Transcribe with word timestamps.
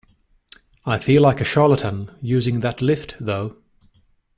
I 0.83 0.97
feel 0.97 1.21
like 1.21 1.41
a 1.41 1.45
charlatan 1.45 2.09
using 2.23 2.61
that 2.61 2.81
lift 2.81 3.17
though. 3.19 3.61